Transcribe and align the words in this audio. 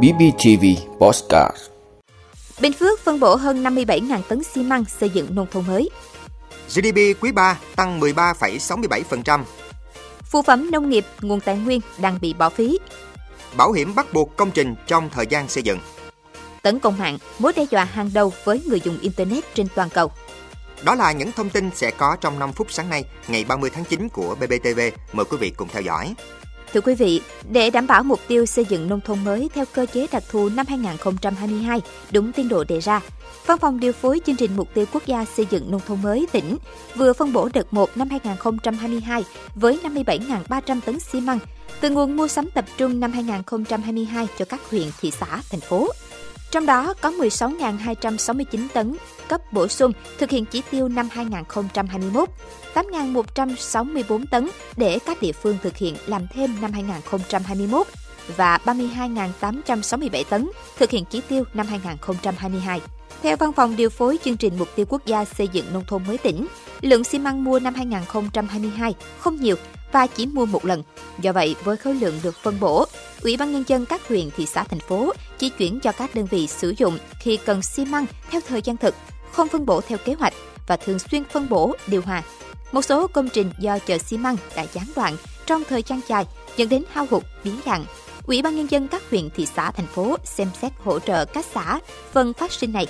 BBTV 0.00 0.64
Postcard 0.98 1.56
Bình 2.60 2.72
Phước 2.72 3.00
phân 3.00 3.20
bổ 3.20 3.34
hơn 3.34 3.62
57.000 3.62 4.22
tấn 4.28 4.42
xi 4.42 4.62
măng 4.62 4.84
xây 4.84 5.10
dựng 5.10 5.34
nông 5.34 5.46
thôn 5.50 5.66
mới. 5.66 5.90
GDP 6.74 6.96
quý 7.20 7.32
3 7.32 7.58
tăng 7.76 8.00
13,67%. 8.00 9.44
Phụ 10.24 10.42
phẩm 10.42 10.70
nông 10.70 10.90
nghiệp, 10.90 11.04
nguồn 11.20 11.40
tài 11.40 11.56
nguyên 11.56 11.80
đang 11.98 12.18
bị 12.20 12.34
bỏ 12.34 12.48
phí. 12.48 12.78
Bảo 13.56 13.72
hiểm 13.72 13.94
bắt 13.94 14.12
buộc 14.12 14.36
công 14.36 14.50
trình 14.50 14.74
trong 14.86 15.10
thời 15.10 15.26
gian 15.26 15.48
xây 15.48 15.62
dựng. 15.62 15.78
Tấn 16.62 16.78
công 16.78 16.98
mạng, 16.98 17.18
mối 17.38 17.52
đe 17.56 17.66
dọa 17.70 17.84
hàng 17.84 18.10
đầu 18.14 18.32
với 18.44 18.62
người 18.66 18.80
dùng 18.80 18.98
Internet 19.00 19.54
trên 19.54 19.66
toàn 19.74 19.90
cầu. 19.90 20.10
Đó 20.84 20.94
là 20.94 21.12
những 21.12 21.32
thông 21.32 21.50
tin 21.50 21.70
sẽ 21.74 21.90
có 21.90 22.16
trong 22.20 22.38
5 22.38 22.52
phút 22.52 22.72
sáng 22.72 22.90
nay, 22.90 23.04
ngày 23.28 23.44
30 23.44 23.70
tháng 23.74 23.84
9 23.84 24.08
của 24.08 24.34
BBTV. 24.34 24.80
Mời 25.12 25.24
quý 25.24 25.36
vị 25.40 25.50
cùng 25.56 25.68
theo 25.68 25.82
dõi. 25.82 26.14
Thưa 26.72 26.80
quý 26.80 26.94
vị, 26.94 27.20
để 27.50 27.70
đảm 27.70 27.86
bảo 27.86 28.02
mục 28.02 28.20
tiêu 28.28 28.46
xây 28.46 28.64
dựng 28.64 28.88
nông 28.88 29.00
thôn 29.00 29.24
mới 29.24 29.50
theo 29.54 29.64
cơ 29.72 29.86
chế 29.92 30.06
đặc 30.12 30.22
thù 30.30 30.48
năm 30.48 30.66
2022 30.68 31.80
đúng 32.12 32.32
tiến 32.32 32.48
độ 32.48 32.64
đề 32.64 32.80
ra, 32.80 33.00
Văn 33.46 33.58
phòng 33.58 33.80
điều 33.80 33.92
phối 33.92 34.20
chương 34.26 34.36
trình 34.36 34.50
mục 34.56 34.68
tiêu 34.74 34.86
quốc 34.92 35.06
gia 35.06 35.24
xây 35.24 35.46
dựng 35.50 35.70
nông 35.70 35.80
thôn 35.86 36.02
mới 36.02 36.26
tỉnh 36.32 36.56
vừa 36.96 37.12
phân 37.12 37.32
bổ 37.32 37.48
đợt 37.54 37.74
1 37.74 37.96
năm 37.96 38.08
2022 38.10 39.24
với 39.54 39.78
57.300 39.82 40.80
tấn 40.80 41.00
xi 41.00 41.20
măng 41.20 41.38
từ 41.80 41.90
nguồn 41.90 42.16
mua 42.16 42.28
sắm 42.28 42.50
tập 42.50 42.64
trung 42.76 43.00
năm 43.00 43.12
2022 43.12 44.28
cho 44.38 44.44
các 44.44 44.60
huyện, 44.70 44.86
thị 45.00 45.10
xã, 45.10 45.40
thành 45.50 45.60
phố. 45.60 45.88
Trong 46.52 46.66
đó 46.66 46.94
có 47.00 47.10
16.269 47.10 48.68
tấn 48.72 48.96
cấp 49.28 49.52
bổ 49.52 49.68
sung 49.68 49.92
thực 50.18 50.30
hiện 50.30 50.44
chỉ 50.44 50.62
tiêu 50.70 50.88
năm 50.88 51.08
2021, 51.12 52.28
8.164 52.74 54.24
tấn 54.30 54.48
để 54.76 54.98
các 55.06 55.22
địa 55.22 55.32
phương 55.32 55.58
thực 55.62 55.76
hiện 55.76 55.96
làm 56.06 56.26
thêm 56.34 56.56
năm 56.60 56.72
2021 56.72 57.86
và 58.36 58.58
32.867 58.64 60.24
tấn 60.24 60.50
thực 60.78 60.90
hiện 60.90 61.04
chỉ 61.10 61.20
tiêu 61.28 61.44
năm 61.54 61.66
2022. 61.66 62.80
Theo 63.22 63.36
Văn 63.36 63.52
phòng 63.52 63.76
điều 63.76 63.90
phối 63.90 64.18
chương 64.24 64.36
trình 64.36 64.58
mục 64.58 64.68
tiêu 64.76 64.86
quốc 64.88 65.06
gia 65.06 65.24
xây 65.24 65.48
dựng 65.48 65.66
nông 65.72 65.84
thôn 65.86 66.02
mới 66.06 66.18
tỉnh, 66.18 66.46
lượng 66.80 67.04
xi 67.04 67.18
măng 67.18 67.44
mua 67.44 67.58
năm 67.58 67.74
2022 67.74 68.94
không 69.18 69.36
nhiều 69.36 69.56
và 69.92 70.06
chỉ 70.06 70.26
mua 70.26 70.46
một 70.46 70.64
lần. 70.64 70.82
Do 71.18 71.32
vậy, 71.32 71.56
với 71.64 71.76
khối 71.76 71.94
lượng 71.94 72.20
được 72.22 72.36
phân 72.42 72.60
bổ, 72.60 72.84
Ủy 73.22 73.36
ban 73.36 73.52
nhân 73.52 73.64
dân 73.66 73.86
các 73.86 74.08
huyện, 74.08 74.30
thị 74.36 74.46
xã, 74.46 74.64
thành 74.64 74.80
phố 74.80 75.12
chỉ 75.38 75.48
chuyển 75.48 75.80
cho 75.80 75.92
các 75.92 76.14
đơn 76.14 76.26
vị 76.26 76.46
sử 76.46 76.74
dụng 76.76 76.98
khi 77.20 77.36
cần 77.36 77.62
xi 77.62 77.84
măng 77.84 78.06
theo 78.30 78.40
thời 78.48 78.62
gian 78.62 78.76
thực, 78.76 78.94
không 79.32 79.48
phân 79.48 79.66
bổ 79.66 79.80
theo 79.80 79.98
kế 79.98 80.14
hoạch 80.14 80.34
và 80.66 80.76
thường 80.76 80.98
xuyên 80.98 81.24
phân 81.24 81.48
bổ, 81.48 81.76
điều 81.86 82.02
hòa. 82.02 82.22
Một 82.72 82.82
số 82.82 83.06
công 83.06 83.28
trình 83.28 83.52
do 83.58 83.78
chợ 83.78 83.98
xi 83.98 84.18
măng 84.18 84.36
đã 84.56 84.66
gián 84.72 84.86
đoạn 84.96 85.16
trong 85.46 85.62
thời 85.68 85.82
gian 85.82 86.00
dài 86.08 86.26
dẫn 86.56 86.68
đến 86.68 86.82
hao 86.92 87.06
hụt, 87.10 87.22
biến 87.44 87.56
dạng. 87.66 87.84
Ủy 88.26 88.42
ban 88.42 88.56
nhân 88.56 88.70
dân 88.70 88.88
các 88.88 89.02
huyện, 89.10 89.30
thị 89.30 89.46
xã, 89.56 89.70
thành 89.70 89.86
phố 89.86 90.16
xem 90.24 90.48
xét 90.62 90.72
hỗ 90.84 90.98
trợ 90.98 91.24
các 91.24 91.44
xã 91.54 91.78
phần 92.12 92.32
phát 92.32 92.52
sinh 92.52 92.72
này 92.72 92.86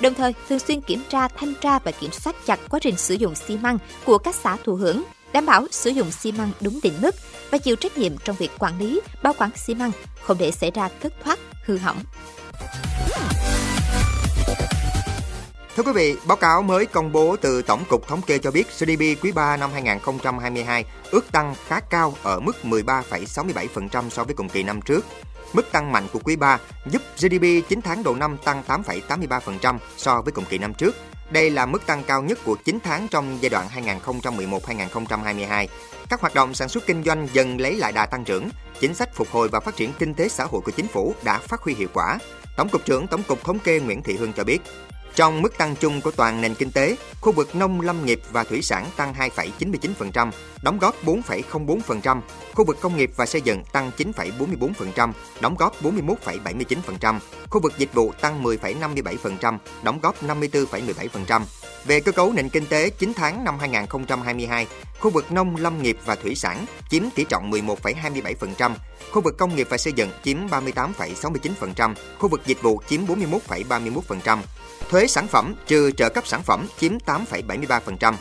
đồng 0.00 0.14
thời 0.14 0.34
thường 0.48 0.58
xuyên 0.58 0.80
kiểm 0.80 1.02
tra, 1.08 1.28
thanh 1.28 1.54
tra 1.60 1.78
và 1.78 1.90
kiểm 1.90 2.10
soát 2.12 2.36
chặt 2.46 2.60
quá 2.70 2.80
trình 2.80 2.96
sử 2.96 3.14
dụng 3.14 3.34
xi 3.34 3.56
măng 3.56 3.78
của 4.04 4.18
các 4.18 4.34
xã 4.34 4.56
thụ 4.64 4.74
hưởng, 4.74 5.02
đảm 5.32 5.46
bảo 5.46 5.66
sử 5.70 5.90
dụng 5.90 6.10
xi 6.10 6.32
măng 6.32 6.50
đúng 6.60 6.78
định 6.82 6.94
mức 7.00 7.14
và 7.50 7.58
chịu 7.58 7.76
trách 7.76 7.98
nhiệm 7.98 8.18
trong 8.18 8.36
việc 8.36 8.50
quản 8.58 8.78
lý, 8.78 9.00
bảo 9.22 9.34
quản 9.38 9.50
xi 9.56 9.74
măng, 9.74 9.92
không 10.22 10.38
để 10.38 10.50
xảy 10.50 10.70
ra 10.70 10.88
thất 11.02 11.12
thoát, 11.24 11.38
hư 11.64 11.78
hỏng. 11.78 12.02
Thưa 15.76 15.82
quý 15.82 15.92
vị, 15.92 16.16
báo 16.26 16.36
cáo 16.36 16.62
mới 16.62 16.86
công 16.86 17.12
bố 17.12 17.36
từ 17.36 17.62
Tổng 17.62 17.84
cục 17.88 18.08
Thống 18.08 18.22
kê 18.22 18.38
cho 18.38 18.50
biết 18.50 18.66
GDP 18.78 19.22
quý 19.22 19.32
3 19.32 19.56
năm 19.56 19.70
2022 19.72 20.84
ước 21.10 21.32
tăng 21.32 21.54
khá 21.66 21.80
cao 21.80 22.14
ở 22.22 22.40
mức 22.40 22.56
13,67% 22.62 24.10
so 24.10 24.24
với 24.24 24.34
cùng 24.34 24.48
kỳ 24.48 24.62
năm 24.62 24.82
trước. 24.82 25.06
Mức 25.52 25.72
tăng 25.72 25.92
mạnh 25.92 26.06
của 26.12 26.18
quý 26.24 26.36
3 26.36 26.58
giúp 26.86 27.02
GDP 27.18 27.68
9 27.68 27.82
tháng 27.82 28.02
đầu 28.02 28.14
năm 28.14 28.36
tăng 28.44 28.62
8,83% 28.68 29.78
so 29.96 30.22
với 30.22 30.32
cùng 30.32 30.44
kỳ 30.44 30.58
năm 30.58 30.74
trước. 30.74 30.96
Đây 31.32 31.50
là 31.50 31.66
mức 31.66 31.86
tăng 31.86 32.02
cao 32.04 32.22
nhất 32.22 32.38
của 32.44 32.56
9 32.64 32.78
tháng 32.84 33.08
trong 33.10 33.38
giai 33.40 33.50
đoạn 33.50 33.68
2011-2022. 33.68 35.66
Các 36.08 36.20
hoạt 36.20 36.34
động 36.34 36.54
sản 36.54 36.68
xuất 36.68 36.86
kinh 36.86 37.02
doanh 37.04 37.28
dần 37.32 37.60
lấy 37.60 37.76
lại 37.76 37.92
đà 37.92 38.06
tăng 38.06 38.24
trưởng, 38.24 38.48
chính 38.80 38.94
sách 38.94 39.14
phục 39.14 39.28
hồi 39.30 39.48
và 39.48 39.60
phát 39.60 39.76
triển 39.76 39.92
kinh 39.98 40.14
tế 40.14 40.28
xã 40.28 40.44
hội 40.44 40.60
của 40.64 40.70
chính 40.70 40.86
phủ 40.86 41.14
đã 41.24 41.38
phát 41.38 41.60
huy 41.60 41.74
hiệu 41.74 41.88
quả. 41.94 42.18
Tổng 42.56 42.68
cục 42.68 42.84
trưởng 42.84 43.06
Tổng 43.06 43.22
cục 43.22 43.44
Thống 43.44 43.58
kê 43.58 43.80
Nguyễn 43.80 44.02
Thị 44.02 44.16
Hương 44.16 44.32
cho 44.32 44.44
biết, 44.44 44.58
trong 45.14 45.42
mức 45.42 45.58
tăng 45.58 45.76
chung 45.76 46.00
của 46.00 46.10
toàn 46.10 46.40
nền 46.40 46.54
kinh 46.54 46.70
tế, 46.70 46.96
khu 47.20 47.32
vực 47.32 47.54
nông 47.54 47.80
lâm 47.80 48.06
nghiệp 48.06 48.20
và 48.32 48.44
thủy 48.44 48.62
sản 48.62 48.86
tăng 48.96 49.14
2,99%, 49.14 50.30
đóng 50.62 50.78
góp 50.78 51.04
4,04%, 51.04 52.20
khu 52.54 52.64
vực 52.64 52.78
công 52.80 52.96
nghiệp 52.96 53.10
và 53.16 53.26
xây 53.26 53.40
dựng 53.40 53.64
tăng 53.72 53.90
9,44%, 53.96 55.12
đóng 55.40 55.56
góp 55.56 55.82
41,79%, 55.82 57.18
khu 57.50 57.60
vực 57.60 57.72
dịch 57.78 57.94
vụ 57.94 58.12
tăng 58.20 58.42
10,57%, 58.42 59.58
đóng 59.82 59.98
góp 60.02 60.22
54,17%. 60.22 61.40
Về 61.84 62.00
cơ 62.00 62.12
cấu 62.12 62.32
nền 62.32 62.48
kinh 62.48 62.66
tế 62.66 62.90
9 62.90 63.12
tháng 63.16 63.44
năm 63.44 63.58
2022, 63.58 64.66
khu 65.00 65.10
vực 65.10 65.32
nông 65.32 65.56
lâm 65.56 65.82
nghiệp 65.82 65.96
và 66.04 66.14
thủy 66.14 66.34
sản 66.34 66.66
chiếm 66.90 67.02
tỷ 67.14 67.24
trọng 67.28 67.50
11,27%, 67.50 68.72
khu 69.12 69.22
vực 69.22 69.38
công 69.38 69.56
nghiệp 69.56 69.66
và 69.70 69.76
xây 69.76 69.92
dựng 69.92 70.10
chiếm 70.24 70.36
38,69%, 70.46 71.94
khu 72.18 72.28
vực 72.28 72.40
dịch 72.46 72.62
vụ 72.62 72.82
chiếm 72.88 73.00
41,31%. 73.06 74.38
Thuế 74.90 75.06
sản 75.06 75.26
phẩm 75.28 75.54
trừ 75.66 75.90
trợ 75.96 76.08
cấp 76.08 76.26
sản 76.26 76.42
phẩm 76.42 76.66
chiếm 76.80 76.92
8,73%. 77.06 78.14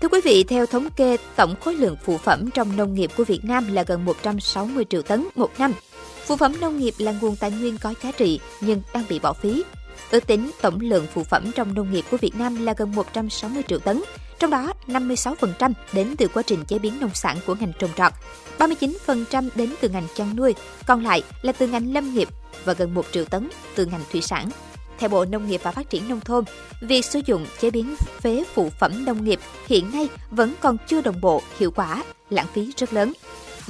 Thưa 0.00 0.08
quý 0.08 0.20
vị, 0.24 0.44
theo 0.44 0.66
thống 0.66 0.88
kê, 0.96 1.16
tổng 1.36 1.54
khối 1.60 1.74
lượng 1.74 1.96
phụ 2.04 2.18
phẩm 2.18 2.50
trong 2.54 2.76
nông 2.76 2.94
nghiệp 2.94 3.10
của 3.16 3.24
Việt 3.24 3.44
Nam 3.44 3.72
là 3.72 3.82
gần 3.82 4.04
160 4.04 4.84
triệu 4.90 5.02
tấn 5.02 5.26
một 5.34 5.50
năm. 5.58 5.72
Phụ 6.26 6.36
phẩm 6.36 6.52
nông 6.60 6.78
nghiệp 6.78 6.94
là 6.98 7.14
nguồn 7.20 7.36
tài 7.36 7.50
nguyên 7.50 7.78
có 7.78 7.94
giá 8.02 8.12
trị 8.12 8.40
nhưng 8.60 8.82
đang 8.94 9.04
bị 9.08 9.18
bỏ 9.18 9.32
phí. 9.32 9.62
Ước 10.10 10.26
tính 10.26 10.50
tổng 10.60 10.80
lượng 10.80 11.06
phụ 11.14 11.24
phẩm 11.24 11.50
trong 11.54 11.74
nông 11.74 11.92
nghiệp 11.92 12.04
của 12.10 12.16
Việt 12.16 12.34
Nam 12.34 12.66
là 12.66 12.74
gần 12.76 12.94
160 12.94 13.62
triệu 13.68 13.78
tấn, 13.78 14.02
trong 14.38 14.50
đó 14.50 14.72
56% 14.86 15.72
đến 15.92 16.14
từ 16.18 16.28
quá 16.28 16.42
trình 16.42 16.64
chế 16.64 16.78
biến 16.78 17.00
nông 17.00 17.14
sản 17.14 17.38
của 17.46 17.54
ngành 17.60 17.72
trồng 17.78 17.90
trọt, 17.96 18.12
39% 18.58 19.48
đến 19.54 19.74
từ 19.80 19.88
ngành 19.88 20.06
chăn 20.14 20.36
nuôi, 20.36 20.54
còn 20.86 21.04
lại 21.04 21.22
là 21.42 21.52
từ 21.52 21.66
ngành 21.66 21.92
lâm 21.92 22.14
nghiệp 22.14 22.28
và 22.64 22.72
gần 22.72 22.94
1 22.94 23.06
triệu 23.12 23.24
tấn 23.24 23.48
từ 23.74 23.86
ngành 23.86 24.02
thủy 24.12 24.20
sản. 24.20 24.50
Theo 24.98 25.08
Bộ 25.08 25.24
Nông 25.24 25.48
nghiệp 25.48 25.60
và 25.64 25.70
Phát 25.70 25.90
triển 25.90 26.08
Nông 26.08 26.20
thôn, 26.20 26.44
việc 26.80 27.04
sử 27.04 27.20
dụng 27.26 27.46
chế 27.60 27.70
biến 27.70 27.94
phế 28.20 28.44
phụ 28.54 28.70
phẩm 28.70 29.04
nông 29.04 29.24
nghiệp 29.24 29.40
hiện 29.66 29.92
nay 29.92 30.08
vẫn 30.30 30.54
còn 30.60 30.76
chưa 30.86 31.00
đồng 31.00 31.20
bộ, 31.20 31.42
hiệu 31.58 31.70
quả, 31.70 32.04
lãng 32.30 32.46
phí 32.52 32.72
rất 32.76 32.92
lớn. 32.92 33.12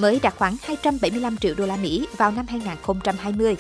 Mới 0.01 0.21
đạt 0.23 0.35
khoảng 0.39 0.57
275 0.63 1.37
triệu 1.37 1.55
đô 1.55 1.67
la 1.67 1.77
Mỹ 1.77 2.07
vào 2.17 2.31
năm 2.31 2.47
2020. 2.49 3.57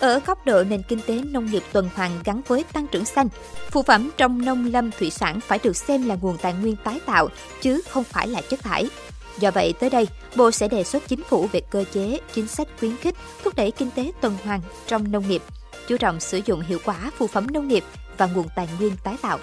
Ở 0.00 0.20
góc 0.26 0.46
độ 0.46 0.64
nền 0.64 0.82
kinh 0.88 1.00
tế 1.06 1.22
nông 1.22 1.46
nghiệp 1.46 1.62
tuần 1.72 1.88
hoàn 1.94 2.10
gắn 2.24 2.40
với 2.48 2.64
tăng 2.72 2.86
trưởng 2.86 3.04
xanh, 3.04 3.28
phụ 3.70 3.82
phẩm 3.82 4.10
trong 4.16 4.44
nông 4.44 4.72
lâm 4.72 4.90
thủy 4.98 5.10
sản 5.10 5.40
phải 5.40 5.58
được 5.62 5.76
xem 5.76 6.06
là 6.06 6.16
nguồn 6.20 6.38
tài 6.38 6.54
nguyên 6.54 6.76
tái 6.76 7.00
tạo 7.06 7.28
chứ 7.62 7.82
không 7.88 8.04
phải 8.04 8.28
là 8.28 8.40
chất 8.40 8.62
thải. 8.62 8.86
Do 9.38 9.50
vậy, 9.50 9.74
tới 9.80 9.90
đây, 9.90 10.08
Bộ 10.36 10.50
sẽ 10.50 10.68
đề 10.68 10.84
xuất 10.84 11.08
chính 11.08 11.22
phủ 11.22 11.48
về 11.52 11.60
cơ 11.70 11.84
chế, 11.92 12.20
chính 12.32 12.46
sách 12.46 12.68
khuyến 12.78 12.96
khích, 12.96 13.14
thúc 13.44 13.54
đẩy 13.56 13.70
kinh 13.70 13.90
tế 13.90 14.12
tuần 14.20 14.36
hoàn 14.44 14.60
trong 14.86 15.12
nông 15.12 15.28
nghiệp, 15.28 15.42
chú 15.88 15.96
trọng 15.96 16.20
sử 16.20 16.40
dụng 16.46 16.60
hiệu 16.60 16.78
quả 16.84 17.10
phụ 17.18 17.26
phẩm 17.26 17.46
nông 17.52 17.68
nghiệp 17.68 17.84
và 18.18 18.26
nguồn 18.26 18.46
tài 18.56 18.68
nguyên 18.78 18.92
tái 19.04 19.16
tạo. 19.22 19.38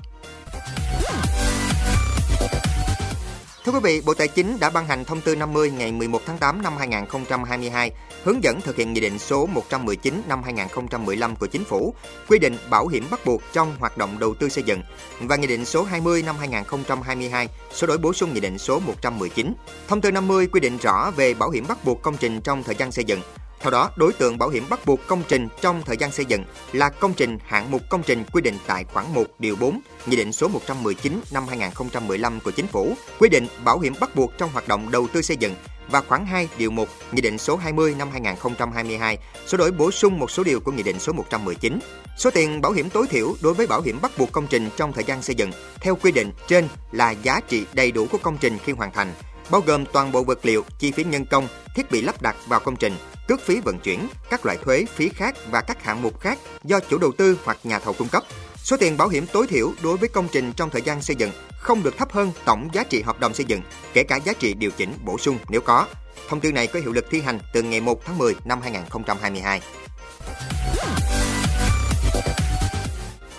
Thưa 3.70 3.74
quý 3.74 3.80
vị, 3.84 4.02
Bộ 4.06 4.14
Tài 4.14 4.28
chính 4.28 4.60
đã 4.60 4.70
ban 4.70 4.88
hành 4.88 5.06
thông 5.06 5.22
tư 5.22 5.36
50 5.36 5.72
ngày 5.72 5.92
11 5.92 6.22
tháng 6.26 6.38
8 6.38 6.62
năm 6.62 6.78
2022 6.78 7.92
hướng 8.24 8.44
dẫn 8.44 8.62
thực 8.62 8.76
hiện 8.76 8.94
nghị 8.94 9.02
định 9.02 9.20
số 9.20 9.46
119 9.46 10.22
năm 10.28 10.44
2015 10.44 11.36
của 11.36 11.48
Chính 11.48 11.64
phủ 11.64 11.94
quy 12.28 12.40
định 12.40 12.58
bảo 12.70 12.88
hiểm 12.88 13.06
bắt 13.12 13.20
buộc 13.26 13.42
trong 13.54 13.76
hoạt 13.80 13.98
động 13.98 14.20
đầu 14.20 14.34
tư 14.34 14.50
xây 14.50 14.64
dựng 14.64 14.82
và 15.22 15.36
nghị 15.36 15.48
định 15.48 15.66
số 15.66 15.84
20 15.84 16.22
năm 16.22 16.36
2022 16.40 17.48
sửa 17.74 17.88
đổi 17.88 17.98
bổ 17.98 18.14
sung 18.14 18.34
nghị 18.34 18.40
định 18.40 18.58
số 18.58 18.80
119. 18.80 19.54
Thông 19.88 20.02
tư 20.02 20.12
50 20.12 20.48
quy 20.48 20.60
định 20.60 20.78
rõ 20.78 21.12
về 21.12 21.34
bảo 21.34 21.50
hiểm 21.50 21.66
bắt 21.68 21.86
buộc 21.86 22.02
công 22.02 22.18
trình 22.18 22.42
trong 22.42 22.64
thời 22.64 22.76
gian 22.76 22.92
xây 22.92 23.06
dựng, 23.06 23.22
theo 23.60 23.72
đó, 23.72 23.92
đối 23.96 24.14
tượng 24.14 24.38
bảo 24.38 24.50
hiểm 24.50 24.64
bắt 24.70 24.86
buộc 24.86 25.00
công 25.08 25.24
trình 25.28 25.48
trong 25.62 25.82
thời 25.86 25.98
gian 25.98 26.12
xây 26.12 26.26
dựng 26.26 26.44
là 26.74 26.90
công 26.90 27.14
trình 27.14 27.38
hạng 27.46 27.72
mục 27.72 27.82
công 27.90 28.04
trình 28.04 28.24
quy 28.32 28.42
định 28.42 28.56
tại 28.68 28.84
khoản 28.84 29.06
1 29.14 29.26
điều 29.40 29.56
4 29.56 29.80
Nghị 30.06 30.18
định 30.18 30.32
số 30.32 30.48
119 30.48 31.22
năm 31.32 31.48
2015 31.48 32.40
của 32.40 32.52
Chính 32.52 32.68
phủ 32.68 32.94
quy 33.20 33.30
định 33.30 33.48
bảo 33.64 33.80
hiểm 33.80 33.94
bắt 34.00 34.16
buộc 34.16 34.38
trong 34.38 34.50
hoạt 34.54 34.68
động 34.68 34.92
đầu 34.92 35.08
tư 35.14 35.22
xây 35.22 35.38
dựng 35.38 35.56
và 35.92 36.02
khoản 36.02 36.26
2 36.26 36.50
điều 36.58 36.72
1 36.72 36.88
Nghị 37.12 37.22
định 37.22 37.38
số 37.38 37.56
20 37.56 37.96
năm 37.98 38.10
2022 38.12 39.18
sửa 39.48 39.58
đổi 39.58 39.72
bổ 39.72 39.92
sung 39.92 40.20
một 40.20 40.32
số 40.32 40.44
điều 40.44 40.60
của 40.60 40.72
Nghị 40.72 40.84
định 40.84 41.00
số 41.00 41.14
119. 41.14 41.80
Số 42.18 42.32
tiền 42.32 42.62
bảo 42.62 42.72
hiểm 42.72 42.90
tối 42.90 43.08
thiểu 43.08 43.36
đối 43.42 43.54
với 43.54 43.68
bảo 43.68 43.82
hiểm 43.82 44.00
bắt 44.02 44.12
buộc 44.18 44.32
công 44.32 44.48
trình 44.48 44.70
trong 44.78 44.94
thời 44.94 45.04
gian 45.04 45.22
xây 45.22 45.36
dựng 45.36 45.52
theo 45.82 45.96
quy 45.96 46.12
định 46.12 46.32
trên 46.48 46.68
là 46.92 47.12
giá 47.12 47.42
trị 47.48 47.66
đầy 47.74 47.92
đủ 47.92 48.08
của 48.12 48.18
công 48.18 48.38
trình 48.38 48.58
khi 48.66 48.72
hoàn 48.72 48.92
thành, 48.92 49.14
bao 49.52 49.62
gồm 49.62 49.86
toàn 49.86 50.12
bộ 50.12 50.24
vật 50.24 50.40
liệu, 50.46 50.64
chi 50.80 50.92
phí 50.92 51.04
nhân 51.04 51.26
công, 51.26 51.48
thiết 51.76 51.92
bị 51.92 52.02
lắp 52.02 52.22
đặt 52.22 52.36
vào 52.48 52.60
công 52.60 52.76
trình, 52.76 52.94
cước 53.30 53.42
phí 53.42 53.60
vận 53.60 53.80
chuyển, 53.80 54.08
các 54.30 54.46
loại 54.46 54.58
thuế, 54.66 54.86
phí 54.96 55.10
khác 55.10 55.36
và 55.52 55.62
các 55.62 55.84
hạng 55.84 56.02
mục 56.02 56.20
khác 56.20 56.40
do 56.64 56.80
chủ 56.90 56.98
đầu 56.98 57.12
tư 57.18 57.38
hoặc 57.44 57.58
nhà 57.64 57.80
thầu 57.80 57.94
cung 57.94 58.08
cấp. 58.08 58.24
Số 58.56 58.78
tiền 58.78 58.98
bảo 58.98 59.08
hiểm 59.08 59.26
tối 59.34 59.48
thiểu 59.48 59.74
đối 59.84 59.98
với 59.98 60.10
công 60.10 60.28
trình 60.32 60.54
trong 60.56 60.70
thời 60.70 60.82
gian 60.82 61.02
xây 61.02 61.16
dựng 61.16 61.32
không 61.60 61.84
được 61.84 61.98
thấp 61.98 62.12
hơn 62.12 62.32
tổng 62.46 62.70
giá 62.74 62.84
trị 62.84 63.02
hợp 63.02 63.20
đồng 63.20 63.34
xây 63.34 63.46
dựng, 63.46 63.62
kể 63.94 64.04
cả 64.04 64.16
giá 64.16 64.34
trị 64.34 64.54
điều 64.54 64.72
chỉnh 64.72 64.94
bổ 65.06 65.18
sung 65.18 65.38
nếu 65.50 65.62
có. 65.62 65.86
Thông 66.30 66.40
tư 66.40 66.52
này 66.52 66.68
có 66.68 66.80
hiệu 66.80 66.94
lực 66.94 67.06
thi 67.10 67.22
hành 67.22 67.40
từ 67.54 67.62
ngày 67.62 67.82
1 67.82 68.06
tháng 68.06 68.18
10 68.18 68.36
năm 68.46 68.62
2022. 68.62 69.62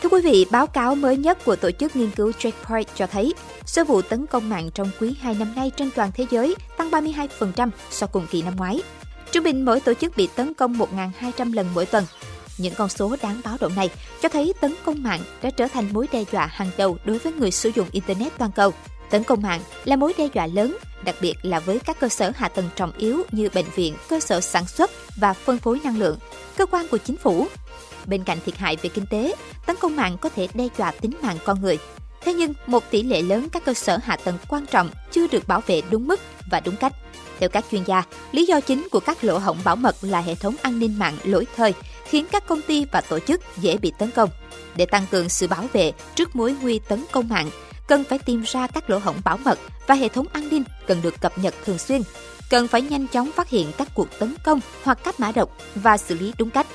Thưa 0.03 0.09
quý 0.09 0.21
vị, 0.25 0.47
báo 0.51 0.67
cáo 0.67 0.95
mới 0.95 1.17
nhất 1.17 1.45
của 1.45 1.57
tổ 1.57 1.71
chức 1.71 1.97
nghiên 1.97 2.11
cứu 2.11 2.33
Checkpoint 2.33 2.87
cho 2.95 3.07
thấy 3.07 3.35
số 3.67 3.85
vụ 3.85 4.03
tấn 4.03 4.27
công 4.27 4.49
mạng 4.49 4.71
trong 4.75 4.91
quý 5.01 5.17
2 5.21 5.35
năm 5.35 5.55
nay 5.57 5.71
trên 5.77 5.91
toàn 5.91 6.11
thế 6.15 6.27
giới 6.31 6.55
tăng 6.77 6.91
32% 6.91 7.71
so 7.91 8.07
cùng 8.07 8.27
kỳ 8.31 8.43
năm 8.43 8.57
ngoái. 8.57 8.83
Trung 9.32 9.44
bình 9.44 9.65
mỗi 9.65 9.81
tổ 9.81 9.94
chức 9.94 10.17
bị 10.17 10.29
tấn 10.35 10.55
công 10.55 10.79
1.200 10.79 11.55
lần 11.55 11.67
mỗi 11.75 11.87
tuần. 11.87 12.05
Những 12.59 12.75
con 12.75 12.88
số 12.88 13.17
đáng 13.23 13.41
báo 13.44 13.56
động 13.61 13.75
này 13.77 13.91
cho 14.23 14.29
thấy 14.29 14.55
tấn 14.61 14.75
công 14.85 15.03
mạng 15.03 15.21
đã 15.43 15.50
trở 15.50 15.69
thành 15.69 15.88
mối 15.93 16.09
đe 16.12 16.25
dọa 16.32 16.47
hàng 16.47 16.71
đầu 16.77 16.99
đối 17.05 17.19
với 17.19 17.32
người 17.32 17.50
sử 17.50 17.71
dụng 17.75 17.88
Internet 17.93 18.38
toàn 18.38 18.50
cầu. 18.53 18.73
Tấn 19.11 19.25
công 19.25 19.43
mạng 19.43 19.61
là 19.85 19.97
mối 19.97 20.12
đe 20.19 20.29
dọa 20.35 20.47
lớn, 20.47 20.77
đặc 21.05 21.15
biệt 21.21 21.35
là 21.43 21.61
với 21.61 21.79
các 21.79 22.00
cơ 22.00 22.09
sở 22.09 22.32
hạ 22.35 22.49
tầng 22.49 22.69
trọng 22.77 22.93
yếu 22.99 23.23
như 23.32 23.49
bệnh 23.55 23.67
viện, 23.75 23.94
cơ 24.09 24.21
sở 24.21 24.41
sản 24.41 24.67
xuất 24.67 24.91
và 25.17 25.32
phân 25.32 25.59
phối 25.59 25.81
năng 25.85 25.99
lượng, 25.99 26.19
cơ 26.56 26.67
quan 26.67 26.88
của 26.88 26.99
chính 26.99 27.17
phủ. 27.17 27.47
Bên 28.06 28.25
cạnh 28.25 28.38
thiệt 28.47 28.56
hại 28.56 28.77
về 28.77 28.91
kinh 28.94 29.06
tế, 29.06 29.35
tấn 29.67 29.77
công 29.81 29.97
mạng 29.97 30.17
có 30.21 30.29
thể 30.29 30.49
đe 30.55 30.69
dọa 30.79 30.91
tính 30.91 31.12
mạng 31.23 31.37
con 31.44 31.61
người. 31.61 31.79
Thế 32.20 32.34
nhưng, 32.34 32.55
một 32.67 32.90
tỷ 32.90 33.02
lệ 33.02 33.22
lớn 33.22 33.49
các 33.52 33.64
cơ 33.64 33.75
sở 33.75 33.99
hạ 34.02 34.17
tầng 34.17 34.38
quan 34.49 34.67
trọng 34.67 34.90
chưa 35.11 35.26
được 35.26 35.49
bảo 35.49 35.61
vệ 35.67 35.82
đúng 35.90 36.06
mức 36.06 36.20
và 36.50 36.61
đúng 36.61 36.76
cách. 36.76 36.93
Theo 37.38 37.49
các 37.49 37.64
chuyên 37.70 37.84
gia, 37.84 38.02
lý 38.32 38.46
do 38.46 38.61
chính 38.61 38.88
của 38.90 39.00
các 39.00 39.25
lỗ 39.25 39.38
hổng 39.38 39.58
bảo 39.64 39.76
mật 39.76 39.96
là 40.02 40.20
hệ 40.20 40.34
thống 40.34 40.55
an 40.62 40.78
ninh 40.78 40.99
mạng 40.99 41.17
lỗi 41.25 41.46
thời, 41.56 41.75
khiến 42.05 42.26
các 42.32 42.46
công 42.46 42.62
ty 42.62 42.84
và 42.93 43.00
tổ 43.00 43.19
chức 43.19 43.40
dễ 43.56 43.76
bị 43.76 43.93
tấn 43.99 44.11
công. 44.11 44.31
Để 44.76 44.87
tăng 44.87 45.06
cường 45.11 45.28
sự 45.28 45.46
bảo 45.46 45.69
vệ 45.72 45.93
trước 46.14 46.37
mối 46.37 46.55
nguy 46.62 46.81
tấn 46.88 47.05
công 47.12 47.28
mạng, 47.28 47.50
cần 47.87 48.05
phải 48.05 48.19
tìm 48.19 48.43
ra 48.46 48.67
các 48.67 48.90
lỗ 48.90 48.99
hổng 48.99 49.20
bảo 49.25 49.37
mật 49.37 49.58
và 49.87 49.94
hệ 49.94 50.08
thống 50.08 50.26
an 50.32 50.49
ninh 50.49 50.64
cần 50.87 51.02
được 51.02 51.20
cập 51.20 51.38
nhật 51.38 51.55
thường 51.64 51.78
xuyên. 51.78 52.02
Cần 52.50 52.69
phải 52.69 52.82
nhanh 52.82 53.06
chóng 53.06 53.32
phát 53.32 53.49
hiện 53.49 53.72
các 53.78 53.88
cuộc 53.94 54.19
tấn 54.19 54.34
công 54.44 54.61
hoặc 54.84 54.99
các 55.05 55.20
mã 55.20 55.32
độc 55.32 55.56
và 55.75 55.96
xử 55.96 56.14
lý 56.19 56.32
đúng 56.38 56.50
cách. 56.50 56.67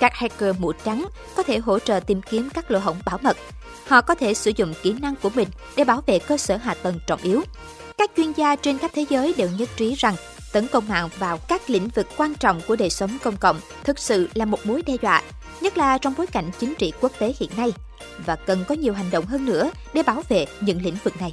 Các 0.00 0.14
hacker 0.14 0.56
mũ 0.58 0.72
trắng 0.72 1.08
có 1.36 1.42
thể 1.42 1.58
hỗ 1.58 1.78
trợ 1.78 2.00
tìm 2.00 2.22
kiếm 2.22 2.48
các 2.54 2.70
lỗ 2.70 2.78
hổng 2.78 2.96
bảo 3.04 3.18
mật. 3.22 3.36
Họ 3.86 4.00
có 4.00 4.14
thể 4.14 4.34
sử 4.34 4.52
dụng 4.56 4.74
kỹ 4.82 4.92
năng 4.92 5.16
của 5.16 5.30
mình 5.34 5.48
để 5.76 5.84
bảo 5.84 6.02
vệ 6.06 6.18
cơ 6.18 6.36
sở 6.36 6.56
hạ 6.56 6.74
tầng 6.74 6.98
trọng 7.06 7.20
yếu. 7.22 7.42
Các 7.98 8.10
chuyên 8.16 8.32
gia 8.32 8.56
trên 8.56 8.78
khắp 8.78 8.90
thế 8.94 9.04
giới 9.10 9.34
đều 9.36 9.50
nhất 9.58 9.68
trí 9.76 9.94
rằng 9.94 10.14
tấn 10.52 10.68
công 10.68 10.88
mạng 10.88 11.08
vào 11.18 11.38
các 11.38 11.70
lĩnh 11.70 11.88
vực 11.88 12.06
quan 12.16 12.34
trọng 12.34 12.60
của 12.68 12.76
đời 12.76 12.90
sống 12.90 13.18
công 13.22 13.36
cộng 13.36 13.60
thực 13.84 13.98
sự 13.98 14.28
là 14.34 14.44
một 14.44 14.66
mối 14.66 14.82
đe 14.82 14.96
dọa, 15.02 15.22
nhất 15.60 15.78
là 15.78 15.98
trong 15.98 16.14
bối 16.18 16.26
cảnh 16.26 16.50
chính 16.58 16.74
trị 16.74 16.92
quốc 17.00 17.12
tế 17.18 17.34
hiện 17.40 17.50
nay, 17.56 17.72
và 18.26 18.36
cần 18.36 18.64
có 18.68 18.74
nhiều 18.74 18.94
hành 18.94 19.10
động 19.10 19.26
hơn 19.26 19.44
nữa 19.44 19.70
để 19.92 20.02
bảo 20.02 20.22
vệ 20.28 20.46
những 20.60 20.82
lĩnh 20.82 20.96
vực 21.04 21.20
này. 21.20 21.32